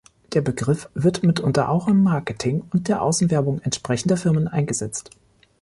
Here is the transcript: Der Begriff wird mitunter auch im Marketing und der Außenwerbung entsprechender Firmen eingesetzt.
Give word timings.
Der 0.33 0.41
Begriff 0.41 0.89
wird 0.95 1.21
mitunter 1.21 1.69
auch 1.69 1.87
im 1.87 2.01
Marketing 2.01 2.63
und 2.73 2.87
der 2.87 3.03
Außenwerbung 3.03 3.61
entsprechender 3.61 4.17
Firmen 4.17 4.47
eingesetzt. 4.47 5.11